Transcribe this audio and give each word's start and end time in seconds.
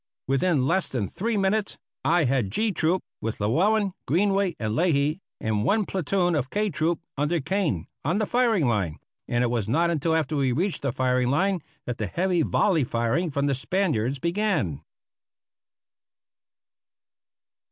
Within 0.27 0.65
less 0.65 0.89
than 0.89 1.07
three 1.07 1.37
minutes 1.37 1.77
I 2.03 2.23
had 2.23 2.49
G 2.49 2.71
Troop, 2.71 3.03
with 3.21 3.39
Llewellen, 3.39 3.93
Greenway, 4.07 4.55
and 4.57 4.75
Leahy, 4.75 5.19
and 5.39 5.63
one 5.63 5.85
platoon 5.85 6.33
of 6.33 6.49
K 6.49 6.71
Troop 6.71 6.99
under 7.19 7.39
Kane, 7.39 7.85
on 8.03 8.17
the 8.17 8.25
firing 8.25 8.67
line, 8.67 8.97
and 9.27 9.43
it 9.43 9.51
was 9.51 9.69
not 9.69 9.91
until 9.91 10.15
after 10.15 10.35
we 10.35 10.53
reached 10.53 10.81
the 10.81 10.91
firing 10.91 11.29
line 11.29 11.61
that 11.85 11.99
the 11.99 12.07
heavy 12.07 12.41
volley 12.41 12.83
firing 12.83 13.29
from 13.29 13.45
the 13.45 13.53
Spaniards 13.53 14.17
began. 14.17 14.81